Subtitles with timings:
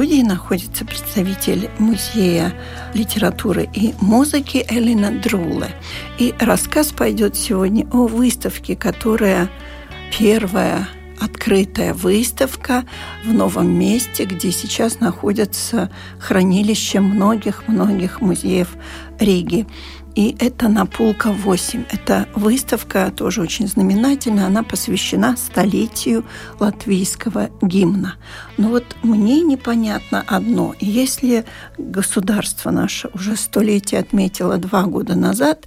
[0.00, 2.54] Студии находится представитель Музея
[2.94, 5.68] литературы и музыки Элина Друле.
[6.18, 9.50] И рассказ пойдет сегодня о выставке, которая
[10.18, 10.88] первая
[11.20, 12.86] открытая выставка
[13.26, 18.68] в новом месте, где сейчас находится хранилище многих-многих музеев
[19.18, 19.66] Риги.
[20.14, 21.84] И это Напулка 8.
[21.90, 24.46] Это выставка тоже очень знаменательная.
[24.46, 26.24] Она посвящена столетию
[26.58, 28.16] латвийского гимна.
[28.56, 30.74] Но вот мне непонятно одно.
[30.80, 31.44] Если
[31.78, 35.66] государство наше уже столетие отметило два года назад,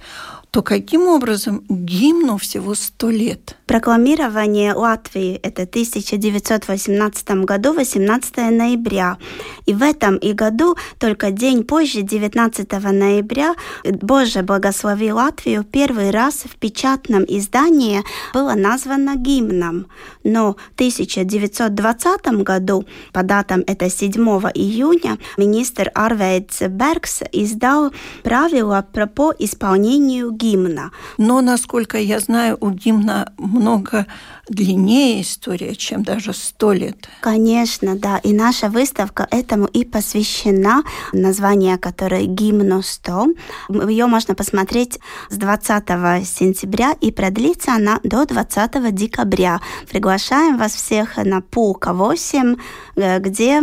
[0.50, 3.56] то каким образом гимну всего сто лет?
[3.66, 9.16] Прокламирование Латвии– это 1918 году, 18 ноября.
[9.64, 16.44] И в этом и году, только день позже, 19 ноября, Боже благослови Латвию, первый раз
[16.44, 18.02] в печатном издании
[18.34, 19.86] было названо гимном.
[20.24, 22.84] Но в 1920 году,
[23.14, 24.12] по датам это 7
[24.54, 30.90] июня, министр Арвейдс Бергс издал правила по исполнению гимна.
[31.16, 34.06] Но, насколько я знаю, у гимна много
[34.48, 37.08] длиннее история, чем даже сто лет.
[37.20, 38.18] Конечно, да.
[38.18, 40.82] И наша выставка этому и посвящена.
[41.12, 43.88] Название, которое «Гимну 100».
[43.90, 44.98] Ее можно посмотреть
[45.30, 49.60] с 20 сентября и продлится она до 20 декабря.
[49.90, 52.56] Приглашаем вас всех на Пулка 8,
[52.96, 53.62] э, где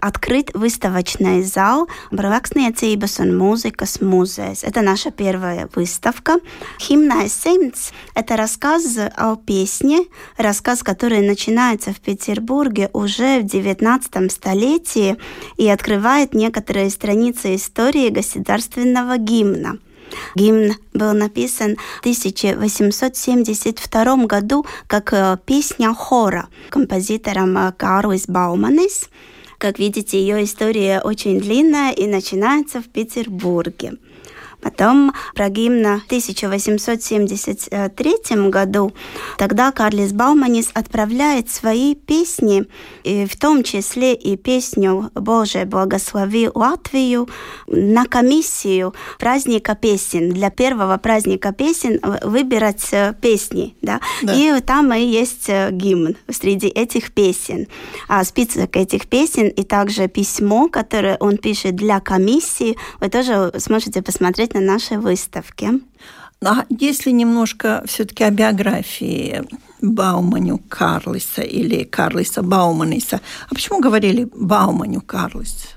[0.00, 4.54] открыт выставочный зал «Браксniecības un mūzikas музея».
[4.62, 6.38] Это наша первая выставка.
[6.78, 10.06] «Химная Сеймц»— это рассказ о песне,
[10.36, 15.16] рассказ, который начинается в Петербурге уже в XIX столетии
[15.56, 19.78] и открывает некоторые страницы истории государственного гимна.
[20.34, 29.08] Гимн был написан в 1872 году как э, песня хора композитором э, Карлис Бауманис.
[29.58, 33.94] Как видите, ее история очень длинная и начинается в Петербурге.
[34.62, 38.92] Потом про гимн в 1873 году,
[39.36, 42.66] тогда Карлис Бауманис отправляет свои песни,
[43.02, 47.28] и в том числе и песню «Боже, благослови Латвию»
[47.66, 50.30] на комиссию праздника песен.
[50.30, 53.74] Для первого праздника песен выбирать э, песни.
[53.82, 54.00] Да?
[54.22, 54.32] Да.
[54.32, 57.66] И там и есть э, гимн среди этих песен.
[58.08, 64.02] А список этих песен и также письмо, которое он пишет для комиссии, вы тоже сможете
[64.02, 65.80] посмотреть на нашей выставке.
[66.44, 69.44] А если немножко все-таки о биографии
[69.80, 75.68] Бауманю Карлиса или Карлиса Бауманиса, а почему говорили Бауманю Карлис?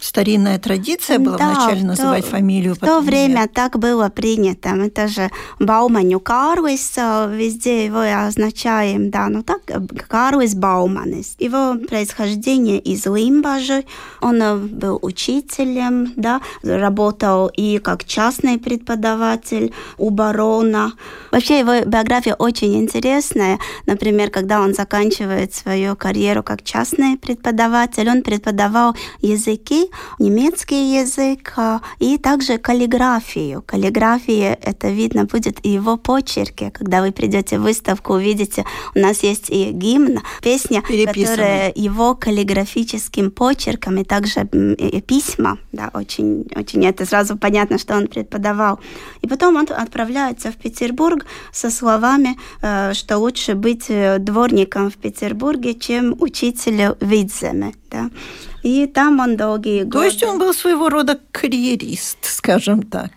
[0.00, 2.74] Старинная традиция была да, вначале называть то, фамилию.
[2.74, 3.52] В то время нет.
[3.52, 4.70] так было принято.
[4.70, 9.60] Это же Бауманю Карлис, везде его означаем, да, ну так,
[10.08, 11.34] Карлис Бауманис.
[11.38, 13.84] Его происхождение из Лимбажи,
[14.20, 20.92] он э, был учителем, да, работал и как частный преподаватель у барона.
[21.32, 23.58] Вообще его биография очень интересная.
[23.86, 29.87] Например, когда он заканчивает свою карьеру как частный преподаватель, он преподавал языки
[30.18, 33.62] немецкий язык а, и также каллиграфию.
[33.62, 36.70] Каллиграфия, это видно будет и его почерке.
[36.70, 38.64] Когда вы придете в выставку, увидите,
[38.94, 44.46] у нас есть и гимн, песня, которая его каллиграфическим почерком, и также
[45.06, 48.80] письма, да, очень, очень это сразу понятно, что он преподавал.
[49.22, 54.96] И потом он отправляется в Петербург со словами, э, что лучше быть э, дворником в
[54.96, 57.74] Петербурге, чем учителем в Видземе.
[57.90, 58.10] Да.
[58.62, 59.98] И там он долгие годы...
[59.98, 63.10] То есть он был своего рода карьерист, скажем так.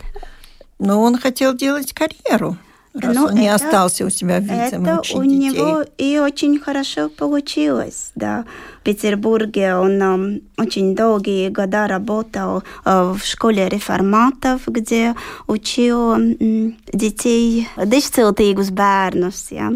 [0.80, 2.58] Но он хотел делать карьеру.
[2.94, 5.50] Раз ну, он не это, остался у себя в Это у детей.
[5.50, 8.44] него и очень хорошо получилось, да.
[8.82, 15.16] В Петербурге он um, очень долгие года работал uh, в школе реформатов, где
[15.48, 19.72] учил um, детей, дešciltīgus bērnus, ja.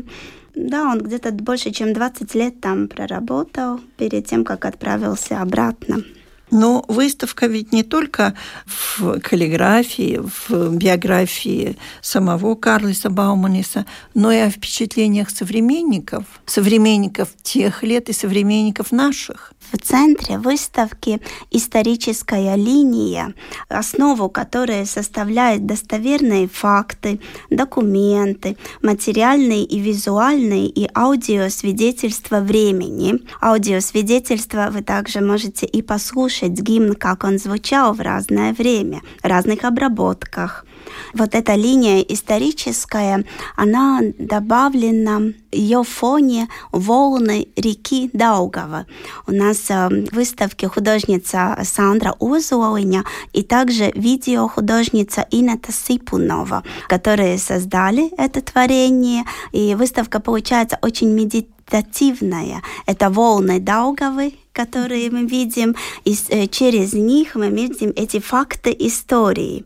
[0.55, 6.03] Да, он где-то больше, чем 20 лет там проработал перед тем, как отправился обратно.
[6.51, 8.35] Но выставка ведь не только
[8.65, 18.09] в каллиграфии, в биографии самого Карлиса Бауманиса, но и о впечатлениях современников, современников тех лет
[18.09, 19.53] и современников наших.
[19.71, 21.21] В центре выставки
[21.51, 23.33] историческая линия,
[23.67, 27.19] основу которой составляют достоверные факты,
[27.49, 33.19] документы, материальные и визуальные и аудиосвидетельства времени.
[33.41, 39.63] Аудиосвидетельства вы также можете и послушать гимн, как он звучал в разное время, в разных
[39.63, 40.65] обработках.
[41.13, 43.23] Вот эта линия историческая,
[43.55, 48.85] она добавлена ее фоне волны реки Даугава.
[49.27, 53.03] У нас э, в выставке художница Сандра Озуолиня
[53.33, 59.23] и также видеохудожница Инета Сипунова, которые создали это творение.
[59.51, 62.61] И выставка получается очень медитативная.
[62.85, 69.65] Это волны Даугавы, которые мы видим, и э, через них мы видим эти факты истории.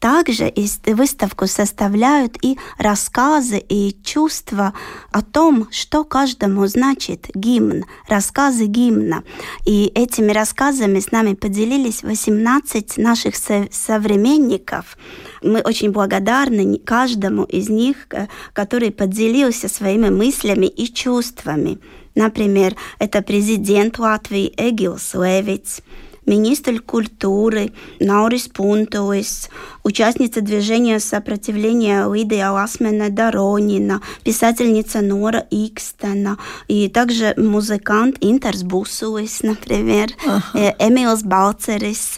[0.00, 0.52] Также
[0.86, 4.72] выставку составляют и рассказы и чувства
[5.10, 9.24] о том, что каждому значит гимн, рассказы гимна.
[9.66, 14.96] И этими рассказами с нами поделились 18 наших современников.
[15.42, 18.06] Мы очень благодарны каждому из них,
[18.52, 21.78] который поделился своими мыслями и чувствами.
[22.14, 25.82] Например, это президент Латвии Эгилс Левиц,
[26.28, 29.48] министр культуры Наурис Пунтуис,
[29.82, 36.38] участница движения сопротивления Лидия Ласмена Доронина, писательница Нора Икстена
[36.68, 40.76] и также музыкант Интерс Бусуис, например, ага.
[40.78, 42.16] Эмилс Балцерис,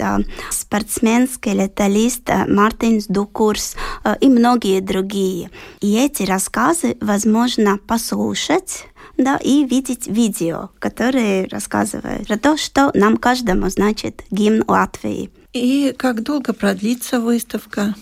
[0.51, 3.77] спортсмен, скелеталист Мартинс Дукурс
[4.21, 5.51] и многие другие.
[5.81, 8.87] И эти рассказы возможно послушать
[9.25, 15.31] да, и видеть видео, которые рассказывают про то, что нам каждому значит гимн Латвии.
[15.53, 17.95] И как долго продлится выставка?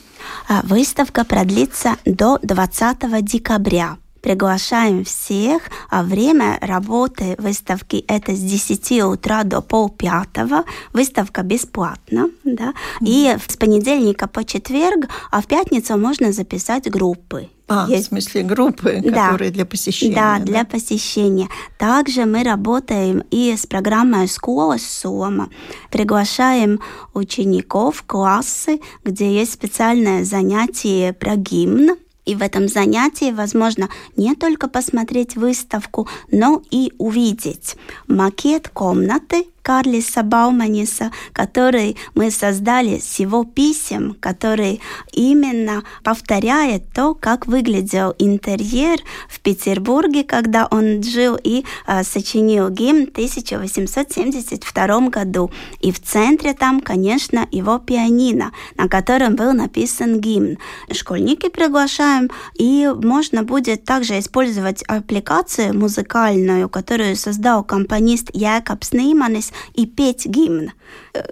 [0.49, 3.99] А, выставка продлится до 20 декабря.
[4.29, 5.63] Приглашаем всех.
[5.89, 10.65] А время работы выставки это с 10 утра до полпятого.
[10.93, 12.29] Выставка бесплатна.
[12.45, 12.75] Да?
[13.01, 17.49] И с понедельника по четверг, а в пятницу можно записать группы.
[17.69, 18.05] А, есть.
[18.05, 19.31] в смысле группы, да.
[19.31, 20.15] которые для посещения.
[20.15, 21.49] Да, да, для посещения.
[21.79, 25.49] Также мы работаем и с программой «Школа Сома».
[25.91, 26.81] Приглашаем
[27.15, 31.97] учеников классы, где есть специальное занятие про гимн,
[32.29, 37.77] и в этом занятии возможно не только посмотреть выставку, но и увидеть
[38.07, 44.81] макет комнаты, Карлиса Бауманиса, который мы создали с его писем, который
[45.13, 53.07] именно повторяет то, как выглядел интерьер в Петербурге, когда он жил и э, сочинил гимн
[53.07, 55.51] в 1872 году.
[55.81, 60.59] И в центре там, конечно, его пианино, на котором был написан гимн.
[60.93, 68.93] Школьники приглашаем, и можно будет также использовать аппликацию музыкальную, которую создал компонист Якобс
[69.49, 70.73] Нейманис, и петь гимн.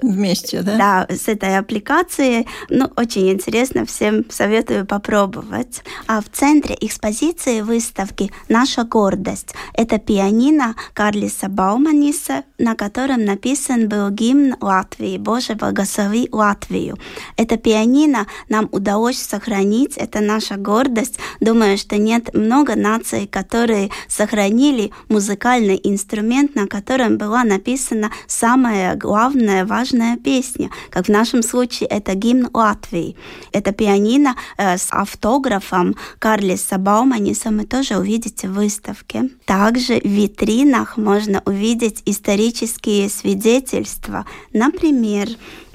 [0.02, 1.06] Вместе, да?
[1.08, 2.46] Да, с этой аппликацией.
[2.70, 5.82] Ну, очень интересно, всем советую попробовать.
[6.06, 14.10] А в центре экспозиции выставки «Наша гордость»— это пианино Карлиса Бауманиса, на котором написан был
[14.10, 16.96] гимн Латвии «Боже, благослови Латвию».
[17.36, 21.18] Это пианино нам удалось сохранить, это наша гордость.
[21.40, 29.64] Думаю, что нет много наций, которые сохранили музыкальный инструмент, на котором была написана самая главная,
[29.64, 33.16] важная песня, как в нашем случае это гимн Латвии.
[33.52, 39.30] Это пианино э, с автографом Карлиса Бауманиса мы тоже увидите в выставке.
[39.44, 44.26] Также в витринах можно увидеть исторические свидетельства.
[44.52, 45.28] Например,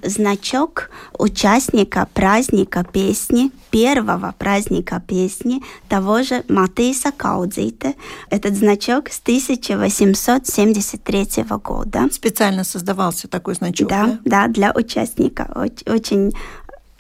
[0.04, 7.96] значок участника праздника песни, первого праздника песни того же Матейса Каудзита.
[8.30, 12.08] Этот значок с 1873 года.
[12.12, 14.06] Специально создавался такой значок, да?
[14.06, 15.68] Да, да для участника.
[15.86, 16.32] Очень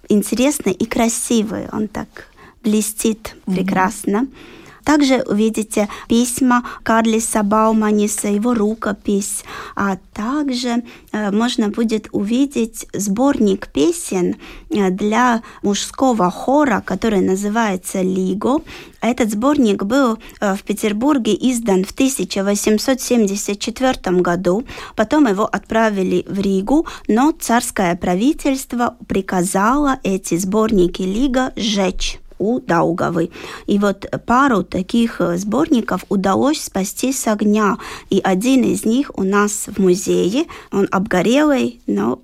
[0.09, 1.69] интересный и красивый.
[1.71, 2.27] Он так
[2.63, 4.17] блестит прекрасно.
[4.17, 4.33] Mm-hmm.
[4.83, 9.43] Также увидите письма Карлиса Бауманиса, его рукопись,
[9.75, 14.35] а также э, можно будет увидеть сборник песен
[14.69, 18.61] э, для мужского хора, который называется «Лиго».
[19.01, 24.63] Этот сборник был э, в Петербурге издан в 1874 году.
[24.95, 33.29] Потом его отправили в Ригу, но царское правительство приказало эти сборники Лига сжечь у Даугавы.
[33.67, 37.77] И вот пару таких сборников удалось спасти с огня.
[38.09, 40.47] И один из них у нас в музее.
[40.71, 42.19] Он обгорелый, но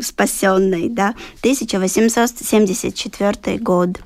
[0.00, 3.98] спасенный, да, 1874 год.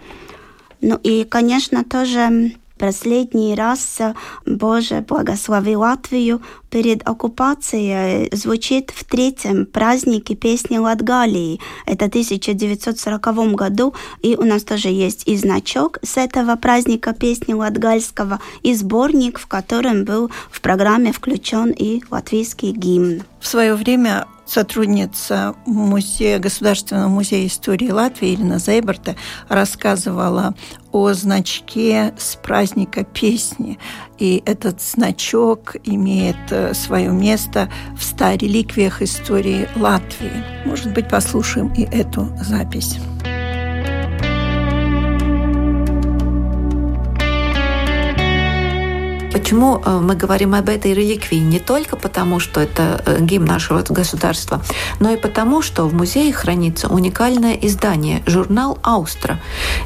[0.81, 3.99] Ну и, конечно, тоже последний раз
[4.47, 11.61] «Боже, благослови Латвию» перед оккупацией звучит в третьем празднике песни Латгалии.
[11.85, 18.41] Это 1940 году, и у нас тоже есть и значок с этого праздника песни латгальского,
[18.63, 23.25] и сборник, в котором был в программе включен и латвийский гимн.
[23.41, 29.15] В свое время сотрудница музея, Государственного музея истории Латвии Ирина Зейберта
[29.49, 30.55] рассказывала
[30.91, 33.79] о значке с праздника песни.
[34.19, 40.45] И этот значок имеет э, свое место в ста реликвиях истории Латвии.
[40.67, 42.99] Может быть, послушаем и эту запись.
[49.33, 51.37] Почему э, мы говорим об этой реликвии?
[51.37, 54.61] Не только потому, что это э, гимн нашего государства,
[54.99, 59.39] но и потому, что в музее хранится уникальное издание, журнал «Аустра».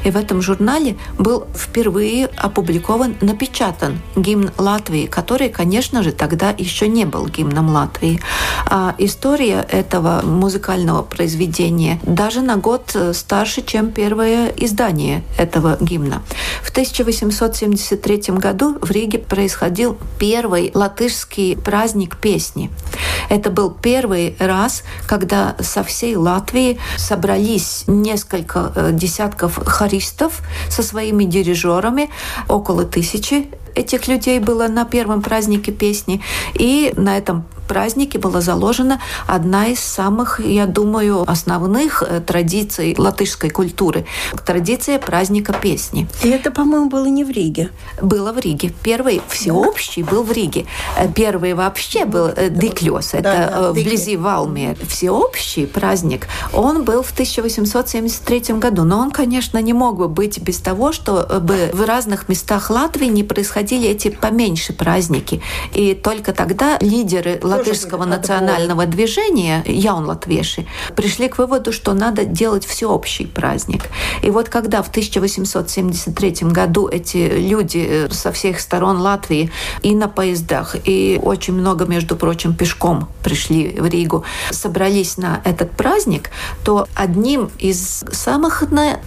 [0.03, 6.87] И в этом журнале был впервые опубликован, напечатан гимн Латвии, который, конечно же, тогда еще
[6.87, 8.19] не был гимном Латвии.
[8.65, 16.23] А история этого музыкального произведения даже на год э, старше, чем первое издание этого гимна.
[16.63, 22.71] В 1873 году в Риге происходил первый латышский праздник песни.
[23.29, 31.25] Это был первый раз, когда со всей Латвии собрались несколько э, десятков хористов со своими
[31.25, 32.09] дирижерами,
[32.47, 36.21] около тысячи этих людей было на первом празднике песни.
[36.53, 43.49] И на этом празднике была заложена одна из самых, я думаю, основных э, традиций латышской
[43.49, 44.05] культуры.
[44.45, 46.07] Традиция праздника песни.
[46.23, 47.69] И это, по-моему, было не в Риге.
[48.01, 48.73] Было в Риге.
[48.83, 50.65] Первый всеобщий был в Риге.
[50.97, 53.13] Э, первый вообще был э, Диклёс.
[53.13, 54.75] Это да, да, вблизи Валмия.
[54.87, 58.83] Всеобщий праздник, он был в 1873 году.
[58.83, 63.23] Но он, конечно, не мог бы быть без того, чтобы в разных местах Латвии не
[63.23, 65.41] происходили эти поменьше праздники.
[65.73, 72.65] И только тогда лидеры латышского национального движения, Яун Латвеши, пришли к выводу, что надо делать
[72.65, 73.83] всеобщий праздник.
[74.21, 80.07] И вот когда в 1873 году эти люди э, со всех сторон Латвии и на
[80.07, 86.29] поездах, и очень много, между прочим, пешком пришли в Ригу, собрались на этот праздник,
[86.63, 88.63] то одним из самых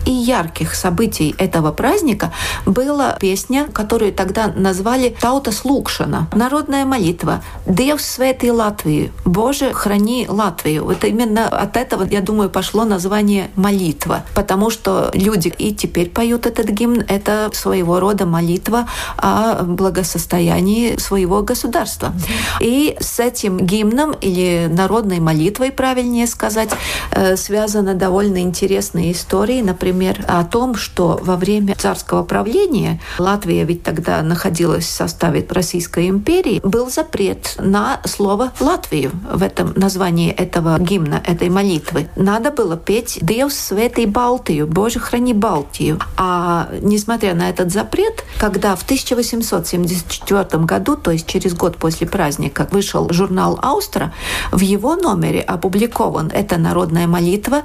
[0.06, 2.32] и ярких событий этого праздника
[2.66, 9.10] была песня, которую тогда назвали «Таута Слукшана»— народная молитва «Девс свет этой Латвии.
[9.24, 10.84] Боже, храни Латвию.
[10.84, 14.22] Вот именно от этого, я думаю, пошло название молитва.
[14.34, 17.02] Потому что люди и теперь поют этот гимн.
[17.08, 22.12] Это своего рода молитва о благосостоянии своего государства.
[22.60, 26.70] И с этим гимном или народной молитвой, правильнее сказать,
[27.10, 29.64] э, связана довольно интересная история.
[29.64, 36.08] Например, о том, что во время царского правления Латвия ведь тогда находилась в составе Российской
[36.08, 42.10] империи, был запрет на слово слово Латвию в этом названии этого гимна, этой молитвы.
[42.14, 45.98] Надо было петь «Диевс светый Балтию», «Боже, храни Балтию».
[46.18, 52.68] А несмотря на этот запрет, когда в 1874 году, то есть через год после праздника,
[52.70, 54.12] вышел журнал «Аустра»,
[54.52, 57.62] в его номере опубликован эта народная молитва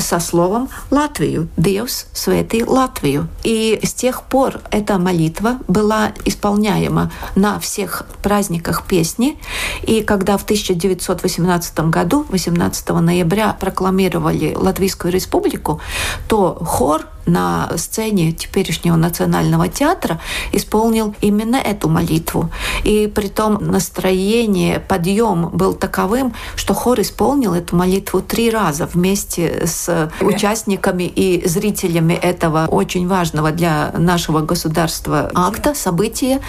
[0.00, 1.48] со словом Латвию.
[1.56, 3.28] Диевс свети Латвию.
[3.44, 9.38] И с тех пор эта молитва была исполняема на всех праздниках песни.
[9.82, 15.80] И когда в 1918 году, 18 ноября, прокламировали Латвийскую республику,
[16.28, 20.20] то хор на сцене теперешнего Национального театра
[20.52, 22.50] исполнил именно эту молитву.
[22.84, 29.66] И при том настроение, подъем был таковым, что хор исполнил эту молитву три раза вместе
[29.66, 36.40] с участниками и зрителями этого очень важного для нашего государства акта, события.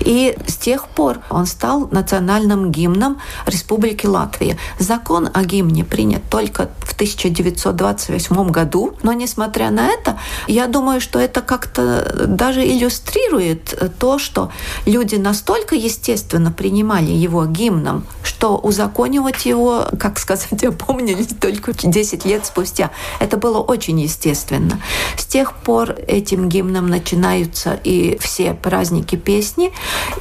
[0.00, 4.56] И с тех пор он стал национальным гимном Республики Латвия.
[4.78, 11.18] Закон о гимне принят только в 1928 году, но несмотря на это, я думаю, что
[11.18, 14.50] это как-то даже иллюстрирует то, что
[14.86, 22.46] люди настолько естественно принимали его гимном, что узаконивать его, как сказать, опомнились только 10 лет
[22.46, 22.90] спустя.
[23.18, 24.80] Это было очень естественно.
[25.16, 29.72] С тех пор этим гимном начинаются и все праздники песни,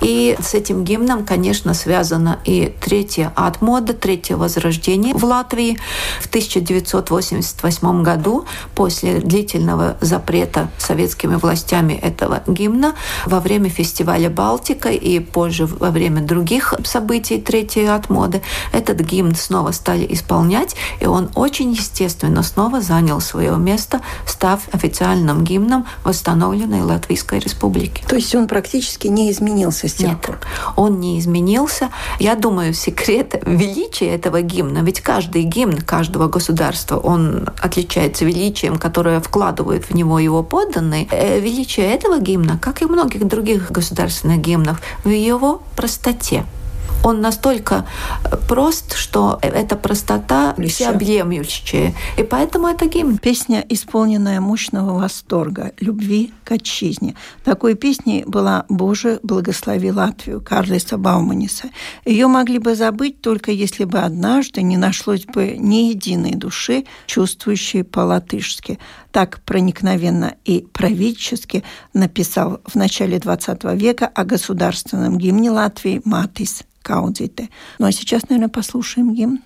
[0.01, 5.77] и с этим гимном, конечно, связано и третья отмода, третье возрождение в Латвии
[6.22, 15.19] в 1988 году после длительного запрета советскими властями этого гимна во время фестиваля «Балтика» и
[15.19, 18.41] позже во время других событий третьей отмоды
[18.72, 25.43] этот гимн снова стали исполнять, и он очень естественно снова занял свое место, став официальным
[25.43, 28.03] гимном восстановленной Латвийской Республики.
[28.08, 30.39] То есть он практически не изменился с тех Нет, пор?
[30.75, 31.89] он не изменился.
[32.19, 39.19] Я думаю, секрет величия этого гимна, ведь каждый гимн каждого государства, он отличается величием, которое
[39.19, 41.07] вкладывают в него его подданные.
[41.12, 46.45] Э, величие этого гимна, как и многих других государственных гимнов, в его простоте
[47.03, 47.86] он настолько
[48.24, 51.94] э, прост, что эта простота всеобъемлющая.
[52.18, 53.18] И поэтому это гимн.
[53.18, 57.15] Песня, исполненная мощного восторга, любви к отчизне.
[57.44, 61.70] Такой песней была «Боже, благослови Латвию» Карлиса Бауманиса.
[62.06, 67.84] Ее могли бы забыть только если бы однажды не нашлось бы ни единой души, чувствующей
[67.84, 68.79] по-латышски.
[69.12, 71.63] Так проникновенно и правительски
[71.94, 77.50] написал в начале XX века о государственном гимне Латвии Матис Каудзите.
[77.77, 79.39] Ну а сейчас, наверное, послушаем гимн.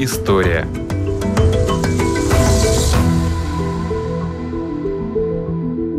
[0.00, 0.66] История.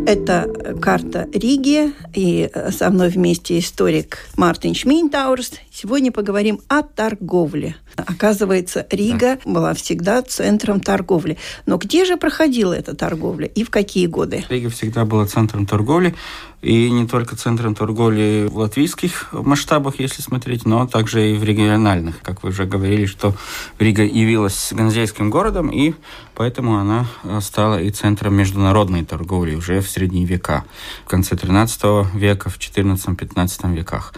[0.04, 5.52] Это карта Риги, и со мной вместе историк Мартин Шминтаурс.
[5.70, 7.76] Сегодня поговорим о торговле.
[7.96, 9.50] Оказывается, Рига да.
[9.50, 11.38] была всегда центром торговли.
[11.66, 14.44] Но где же проходила эта торговля и в какие годы?
[14.48, 16.14] Рига всегда была центром торговли.
[16.62, 22.20] И не только центром торговли в латвийских масштабах, если смотреть, но также и в региональных.
[22.22, 23.34] Как вы уже говорили, что
[23.80, 25.94] Рига явилась ганзейским городом, и
[26.34, 27.06] поэтому она
[27.40, 30.64] стала и центром международной торговли уже в средние века,
[31.04, 34.14] в конце 13 века, в 14-15 веках.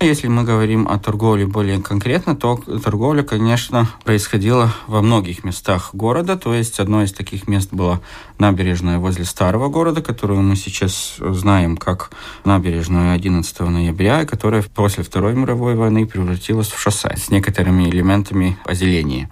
[0.00, 6.36] Если мы говорим о торговле более конкретно, то торговля, конечно, происходила во многих местах города.
[6.36, 8.00] То есть одно из таких мест было
[8.38, 12.10] набережная возле старого города, которую мы сейчас знаем как
[12.44, 19.30] набережную 11 ноября, которая после Второй мировой войны превратилась в шоссе с некоторыми элементами озеления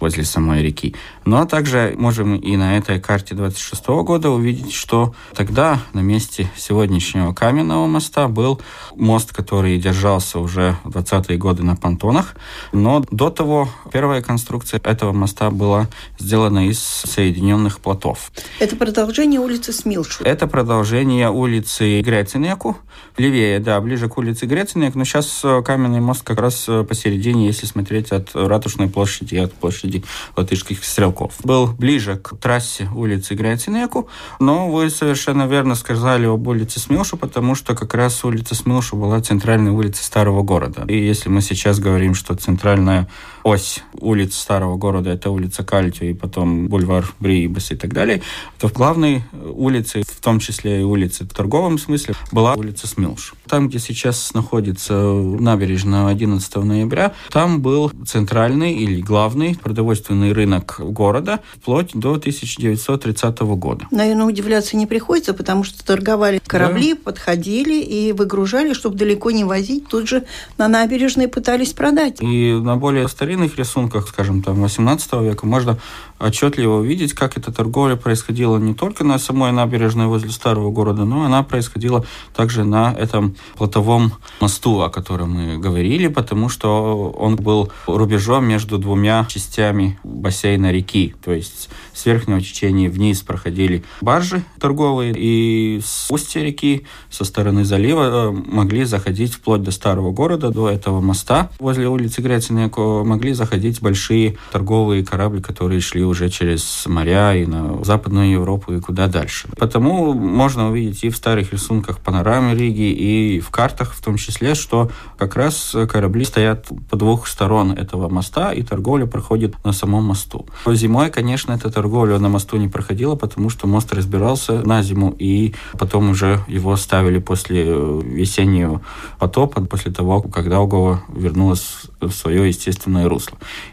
[0.00, 0.94] возле самой реки.
[1.24, 6.00] Но ну, а также можем и на этой карте 26 года увидеть, что тогда на
[6.00, 8.60] месте сегодняшнего каменного моста был
[8.94, 12.34] мост, который держался уже в 20-е годы на понтонах.
[12.72, 15.88] Но до того первая конструкция этого моста была
[16.18, 18.30] сделана из соединенных плотов.
[18.60, 20.22] Это продолжение улицы Смилшу.
[20.24, 22.76] Это продолжение улицы Грецинеку.
[23.16, 24.94] Левее, да, ближе к улице Грецинек.
[24.94, 29.54] Но сейчас э, каменный мост как раз э, посередине, если смотреть от Ратушной площади, от
[29.54, 30.04] площади
[30.36, 31.32] латышских стрелков.
[31.42, 37.54] Был ближе к трассе улицы Грецинеку, но вы совершенно верно сказали об улице Смилшу, потому
[37.54, 40.84] что как раз улица Смилшу была центральной улицей старого города.
[40.88, 43.08] И если мы сейчас говорим, что центральная
[43.44, 48.22] ось улиц старого города это улица Кальтю и потом бульвар Бриибас и так далее,
[48.58, 53.34] то в главной улице, в том числе и улице в торговом смысле, была улица Смилш.
[53.46, 61.40] Там, где сейчас находится набережная 11 ноября, там был центральный или главный продовольственный рынок города
[61.56, 63.86] вплоть до 1930 года.
[63.90, 67.00] Наверное, удивляться не приходится, потому что торговали корабли, да.
[67.04, 70.24] подходили и выгружали, чтобы далеко не возить, тут же
[70.56, 72.22] на набережной пытались продать.
[72.22, 73.04] И на более
[73.34, 75.76] старинных рисунках, скажем, там 18 века, можно
[76.20, 81.24] отчетливо увидеть, как эта торговля происходила не только на самой набережной возле старого города, но
[81.24, 87.72] она происходила также на этом плотовом мосту, о котором мы говорили, потому что он был
[87.86, 91.14] рубежом между двумя частями бассейна реки.
[91.24, 97.64] То есть с верхнего течения вниз проходили баржи торговые, и с устья реки, со стороны
[97.64, 103.23] залива, э, могли заходить вплоть до старого города, до этого моста возле улицы Грецинеко, могли
[103.32, 109.06] заходить большие торговые корабли, которые шли уже через моря и на Западную Европу и куда
[109.06, 109.48] дальше.
[109.56, 114.54] Потому можно увидеть и в старых рисунках панорамы Риги, и в картах в том числе,
[114.54, 120.04] что как раз корабли стоят по двух сторон этого моста, и торговля проходит на самом
[120.04, 120.46] мосту.
[120.66, 125.54] Зимой, конечно, эта торговля на мосту не проходила, потому что мост разбирался на зиму, и
[125.78, 128.80] потом уже его ставили после весеннего
[129.18, 133.13] потопа, после того, когда Огова вернулась в свое естественное русло.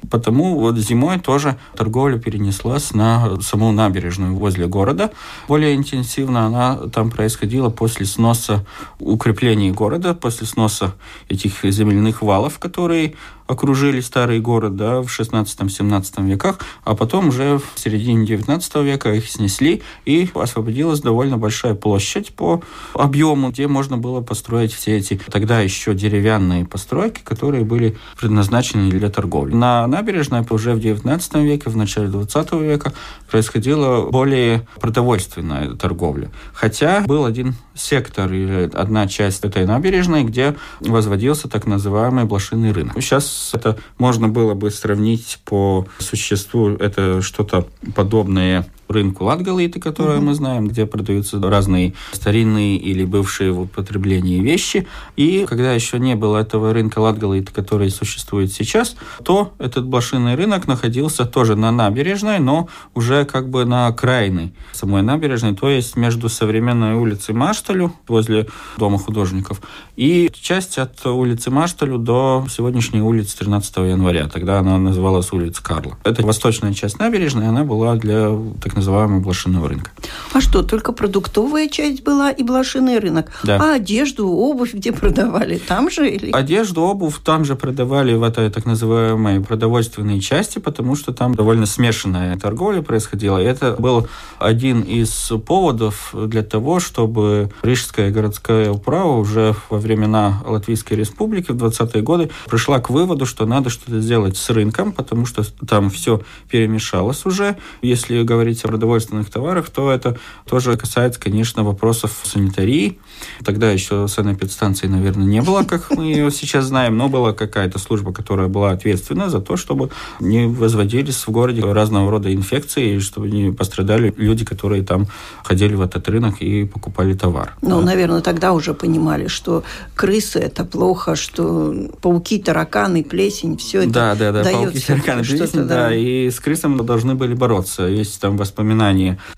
[0.09, 5.11] Потому вот зимой тоже торговля перенеслась на саму набережную возле города.
[5.47, 8.65] Более интенсивно она там происходила после сноса
[8.99, 10.95] укреплений города, после сноса
[11.29, 13.15] этих земляных валов, которые
[13.47, 19.29] окружили старый город да, в 16-17 веках, а потом уже в середине 19 века их
[19.29, 22.61] снесли, и освободилась довольно большая площадь по
[22.93, 29.09] объему, где можно было построить все эти тогда еще деревянные постройки, которые были предназначены для
[29.09, 29.53] торговли.
[29.53, 32.93] На набережной уже в 19 веке, в начале 20 века
[33.29, 36.31] происходила более продовольственная торговля.
[36.53, 42.95] Хотя был один сектор или одна часть этой набережной, где возводился так называемый блошиный рынок.
[43.01, 50.21] Сейчас это можно было бы сравнить по существу, это что-то подобное рынку Латгалиты, которое mm-hmm.
[50.21, 54.87] мы знаем, где продаются разные старинные или бывшие в употреблении вещи.
[55.15, 60.67] И когда еще не было этого рынка Латгалиты, который существует сейчас, то этот блошиный рынок
[60.67, 66.29] находился тоже на набережной, но уже как бы на окраине самой набережной, то есть между
[66.29, 69.61] современной улицей Машталю возле Дома художников
[69.95, 74.27] и часть от улицы Машталю до сегодняшней улицы 13 января.
[74.27, 75.97] Тогда она называлась улица Карла.
[76.03, 78.29] Это восточная часть набережной, она была для
[78.61, 79.91] так называемого блошиного рынка.
[80.33, 83.31] А что, только продуктовая часть была и блошиный рынок?
[83.43, 83.57] Да.
[83.61, 85.57] А одежду, обувь где продавали?
[85.57, 86.09] Там же?
[86.09, 86.31] Или...
[86.31, 91.65] Одежду, обувь там же продавали в этой так называемой продовольственной части, потому что там довольно
[91.65, 93.41] смешанная торговля происходила.
[93.41, 94.07] И это был
[94.39, 101.63] один из поводов для того, чтобы Рижская городская управа уже во времена Латвийской республики в
[101.63, 106.21] 20-е годы пришла к выводу, что надо что-то сделать с рынком, потому что там все
[106.49, 107.57] перемешалось уже.
[107.81, 112.99] Если говорить о продовольственных товарах, то это тоже касается, конечно, вопросов санитарии.
[113.43, 118.13] Тогда еще санэпидстанции, наверное, не было, как мы ее сейчас знаем, но была какая-то служба,
[118.13, 123.29] которая была ответственна за то, чтобы не возводились в городе разного рода инфекции, и чтобы
[123.29, 125.07] не пострадали люди, которые там
[125.43, 127.55] ходили в этот рынок и покупали товар.
[127.61, 127.85] Ну, да.
[127.85, 129.63] наверное, тогда уже понимали, что
[129.95, 135.67] крысы– это плохо, что пауки, тараканы, плесень, все это Да, да, да, пауки, тараканы, плесень,
[135.67, 135.87] да.
[135.87, 137.83] да, и с крысами должны были бороться.
[137.83, 138.60] Есть там воспоминания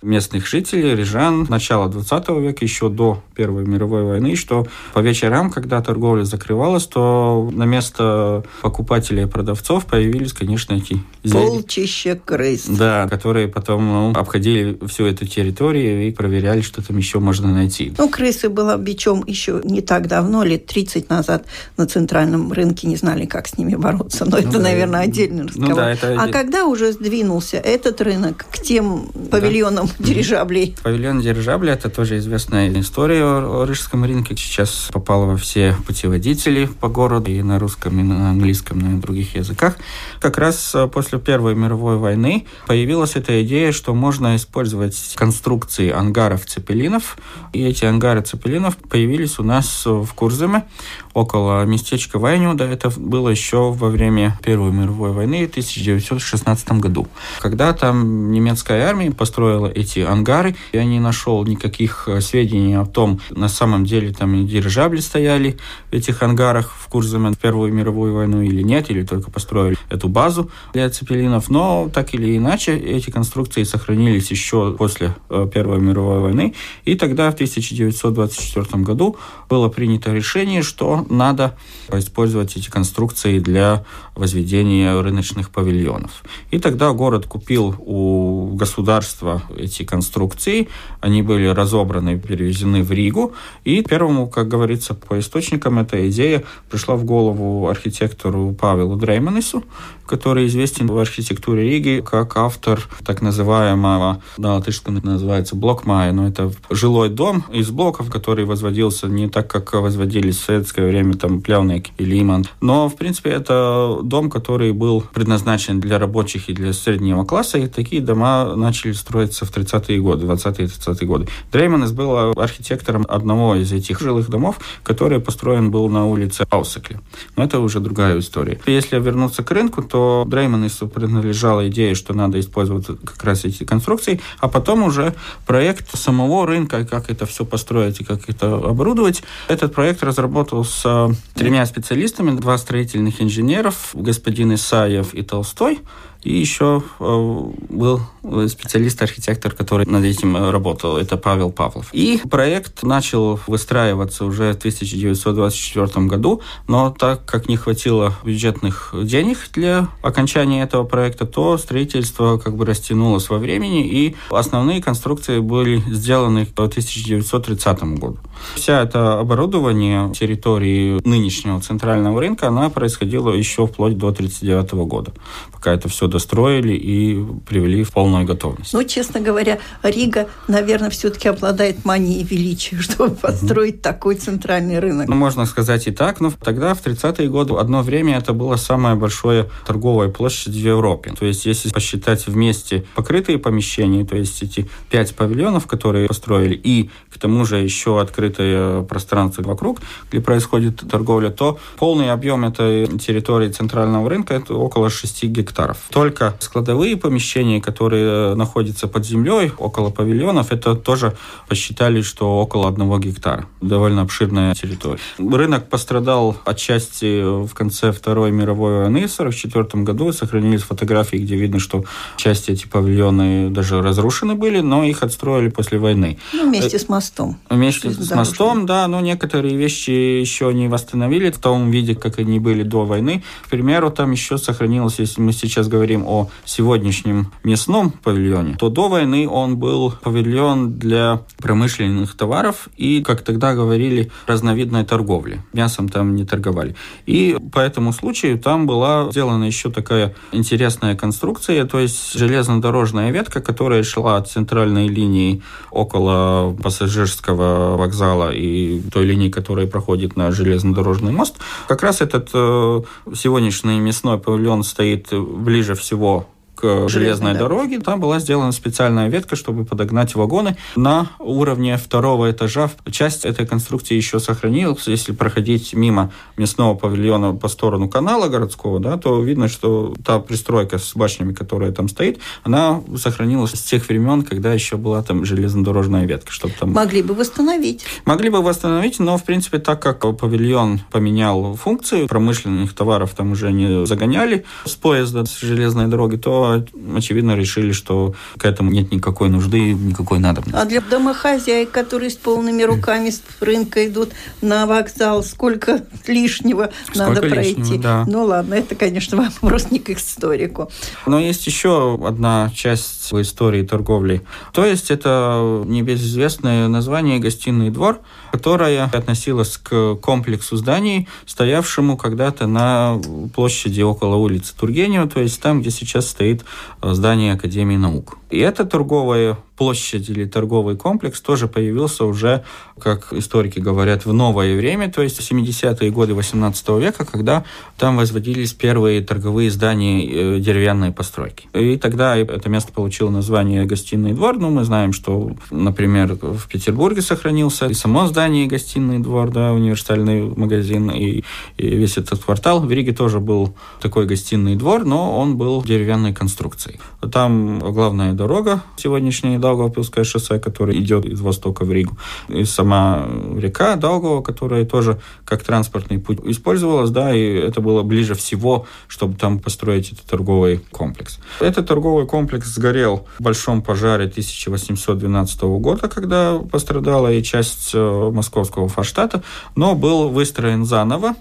[0.01, 5.81] местных жителей, рижан, начала 20 века, еще до Первой мировой войны, что по вечерам, когда
[5.81, 10.99] торговля закрывалась, то на место покупателей и продавцов появились, конечно, эти
[11.31, 12.65] полчища крыс.
[12.67, 17.93] Да, которые потом ну, обходили всю эту территорию и проверяли, что там еще можно найти.
[17.97, 21.45] Ну, крысы было бичом еще не так давно, лет 30 назад
[21.77, 24.25] на центральном рынке не знали, как с ними бороться.
[24.25, 24.59] Но ну, это, да.
[24.59, 25.69] наверное, отдельный разговор.
[25.69, 26.21] Ну, да, это...
[26.21, 30.05] А когда уже сдвинулся этот рынок к тем павильонам да.
[30.05, 30.75] дирижаблей?
[30.83, 34.35] Павильон дирижабли– это тоже известная история о рижском рынке.
[34.35, 39.01] Сейчас попала во все путеводители по городу и на русском, и на английском, и на
[39.01, 39.77] других языках.
[40.19, 46.45] Как раз э, после Первой мировой войны появилась эта идея, что можно использовать конструкции ангаров
[46.45, 47.17] цепелинов.
[47.53, 50.65] И эти ангары цепелинов появились у нас в Курземе
[51.13, 52.65] около местечка Вайнюда.
[52.65, 57.07] Это было еще во время Первой мировой войны в 1916 году.
[57.39, 63.19] Когда там немецкая армия построила эти ангары, я не нашел никаких э, сведений о том,
[63.29, 65.57] на самом деле там и дирижабли стояли
[65.91, 70.07] в этих ангарах в Курзаме в Первую мировую войну или нет, или только построили эту
[70.07, 71.49] базу для цепелинов.
[71.49, 76.53] Но так или иначе эти конструкции сохранились еще после э, Первой мировой войны.
[76.85, 79.17] И тогда в 1924 году
[79.49, 81.55] было принято решение, что надо
[81.91, 83.85] использовать эти конструкции для
[84.15, 86.23] возведения рыночных павильонов.
[86.51, 90.69] И тогда город купил у государства эти конструкции.
[91.01, 93.33] Они были разобраны, перевезены в Ригу.
[93.63, 99.63] И первому, как говорится по источникам, эта идея пришла в голову архитектору Павелу Дрейманису,
[100.05, 106.51] который известен в архитектуре Риги как автор так называемого, на латышском называется блокмая, но это
[106.69, 111.89] жилой дом из блоков, который возводился не так, как возводились в советское время, там, Плявник
[111.97, 112.45] или Иман.
[112.61, 117.67] Но, в принципе, это дом, который был предназначен для рабочих и для среднего класса, и
[117.67, 121.27] такие дома начали строиться в 30-е годы, 20-е 30-е годы.
[121.51, 126.99] Дрейманес был архитектором одного из этих жилых домов, который построен был на улице Аусекле.
[127.35, 128.59] Но это уже другая история.
[128.65, 134.19] Если вернуться к рынку, то Дрейманесу принадлежала идея, что надо использовать как раз эти конструкции,
[134.39, 135.13] а потом уже
[135.45, 139.21] проект самого рынка, как это все построить и как это оборудовать.
[139.47, 145.81] Этот проект разработал с тремя специалистами, два строительных инженеров, господин Исаев и Толстой,
[146.23, 148.01] и еще э, был
[148.47, 150.97] специалист-архитектор, который над этим работал.
[150.97, 151.89] Это Павел Павлов.
[151.93, 159.37] И проект начал выстраиваться уже в 1924 году, но так как не хватило бюджетных денег
[159.53, 165.83] для окончания этого проекта, то строительство как бы растянулось во времени, и основные конструкции были
[165.91, 168.17] сделаны в 1930 году.
[168.55, 175.13] Вся это оборудование территории нынешнего центрального рынка, она происходила еще вплоть до 1939 года,
[175.51, 178.71] пока это все достроили и привели в полную готовность.
[178.73, 183.81] Ну, честно говоря, Рига, наверное, все-таки обладает манией величия, чтобы построить mm-hmm.
[183.81, 185.07] такой центральный рынок.
[185.09, 188.95] Ну, можно сказать и так, но тогда, в 30-е годы, одно время это было самое
[188.95, 191.13] большое торговая площадь в Европе.
[191.19, 196.91] То есть, если посчитать вместе покрытые помещения, то есть эти пять павильонов, которые построили, и
[197.11, 199.79] к тому же еще открытое пространство вокруг,
[200.11, 205.77] где происходит торговля, то полный объем этой территории центрального рынка это около 6 гектаров.
[205.89, 211.15] То только складовые помещения, которые находятся под землей, около павильонов, это тоже
[211.47, 213.45] посчитали, что около одного гектара.
[213.61, 214.99] Довольно обширная территория.
[215.17, 220.11] Рынок пострадал отчасти в конце Второй мировой войны в 1944 году.
[220.11, 221.85] Сохранились фотографии, где видно, что
[222.17, 226.19] части эти павильоны даже разрушены были, но их отстроили после войны.
[226.33, 227.37] Ну, вместе с мостом.
[227.49, 232.39] Вместе с мостом, да, но некоторые вещи еще не восстановили в том виде, как они
[232.39, 233.23] были до войны.
[233.45, 238.69] К примеру, там еще сохранилось, если мы сейчас говорим говорим о сегодняшнем мясном павильоне, то
[238.69, 245.41] до войны он был павильон для промышленных товаров и, как тогда говорили, разновидной торговли.
[245.53, 246.75] Мясом там не торговали.
[247.05, 253.41] И по этому случаю там была сделана еще такая интересная конструкция, то есть железнодорожная ветка,
[253.41, 261.11] которая шла от центральной линии около пассажирского вокзала и той линии, которая проходит на железнодорожный
[261.11, 261.35] мост.
[261.67, 262.81] Как раз этот э,
[263.15, 266.27] сегодняшний мясной павильон стоит ближе всего
[266.63, 272.71] к железной дороге, там была сделана специальная ветка, чтобы подогнать вагоны на уровне второго этажа.
[272.89, 274.87] Часть этой конструкции еще сохранилась.
[274.87, 280.77] Если проходить мимо мясного павильона по сторону канала городского, да, то видно, что та пристройка
[280.77, 286.05] с башнями, которая там стоит, она сохранилась с тех времен, когда еще была там железнодорожная
[286.05, 286.31] ветка.
[286.31, 286.71] Чтобы там...
[286.71, 287.83] Могли бы восстановить.
[288.05, 293.51] Могли бы восстановить, но, в принципе, так как павильон поменял функцию, промышленных товаров там уже
[293.51, 296.52] не загоняли с поезда, с железной дороги, то
[296.95, 300.59] очевидно, решили, что к этому нет никакой нужды, никакой надобности.
[300.59, 304.11] А для домохозяек, которые с полными руками с рынка идут
[304.41, 307.59] на вокзал, сколько лишнего сколько надо пройти?
[307.59, 308.05] Лишнего, да.
[308.07, 310.71] Ну ладно, это, конечно, вопрос не к историку.
[311.05, 314.21] Но есть еще одна часть истории торговли.
[314.53, 317.99] То есть это небезызвестное название «Гостиный двор»,
[318.31, 322.99] которое относилось к комплексу зданий, стоявшему когда-то на
[323.35, 326.42] площади около улицы Тургенева, то есть там, где сейчас стоит
[326.81, 328.17] здание Академии наук.
[328.29, 332.43] И это торговая площадь или торговый комплекс тоже появился уже,
[332.79, 337.43] как историки говорят, в новое время, то есть в 70-е годы 18 века, когда
[337.77, 341.47] там возводились первые торговые здания э, деревянной постройки.
[341.53, 344.37] И тогда это место получило название «Гостиный двор».
[344.37, 350.23] Ну, мы знаем, что, например, в Петербурге сохранился и само здание «Гостиный двор», да, универсальный
[350.23, 351.23] магазин, и,
[351.57, 352.59] и весь этот квартал.
[352.59, 356.79] В Риге тоже был такой гостиный двор, но он был деревянной конструкцией.
[357.11, 361.97] Там главная дорога сегодняшняя Даугавпилское шоссе, которое идет из востока в Ригу.
[362.29, 363.05] И сама
[363.37, 369.15] река Даугава, которая тоже как транспортный путь использовалась, да, и это было ближе всего, чтобы
[369.15, 371.19] там построить этот торговый комплекс.
[371.41, 378.69] Этот торговый комплекс сгорел в большом пожаре 1812 года, когда пострадала и часть э, московского
[378.69, 379.23] форштата,
[379.55, 381.15] но был выстроен заново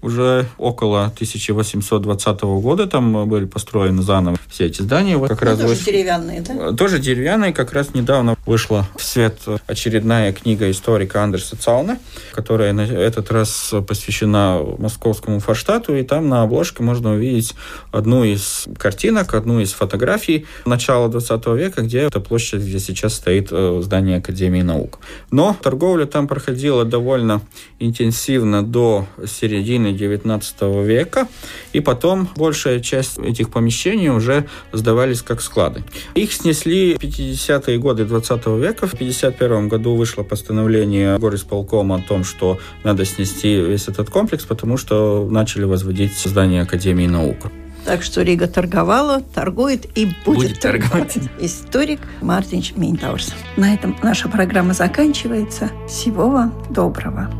[0.00, 5.16] уже около 1820 года там были построены заново все эти здания.
[5.16, 5.84] Вот как ну, раз тоже выш...
[5.84, 6.72] деревянные, да?
[6.72, 7.52] Тоже деревянные.
[7.52, 11.98] Как раз недавно вышла в свет очередная книга историка Андерса Цална,
[12.32, 17.54] которая на этот раз посвящена московскому форштату, и там на обложке можно увидеть
[17.90, 23.48] одну из картинок, одну из фотографий начала 20 века, где это площадь, где сейчас стоит
[23.50, 25.00] э, здание Академии наук.
[25.30, 27.42] Но торговля там проходила довольно
[27.78, 31.28] интенсивно до середины 19 века,
[31.72, 35.84] и потом большая часть этих помещений уже сдавались как склады.
[36.14, 38.86] Их снесли в 50-е годы 20 века.
[38.86, 44.76] В 51 году вышло постановление горисполкома о том, что надо снести весь этот комплекс, потому
[44.76, 47.36] что начали возводить здание Академии наук.
[47.84, 51.14] Так что Рига торговала, торгует и будет, будет торговать.
[51.14, 51.30] торговать.
[51.40, 53.32] Историк Мартин Минтаурс.
[53.56, 55.70] На этом наша программа заканчивается.
[55.88, 57.30] Всего вам доброго.